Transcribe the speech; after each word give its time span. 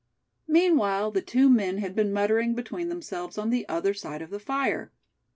Meanwhile 0.47 1.11
the 1.11 1.21
two 1.21 1.47
men 1.47 1.77
had 1.77 1.93
been 1.93 2.11
muttering 2.11 2.55
between 2.55 2.89
themselves 2.89 3.37
on 3.37 3.51
the 3.51 3.69
other 3.69 3.93
side 3.93 4.23
of 4.23 4.31
the 4.31 4.39
fire. 4.39 4.91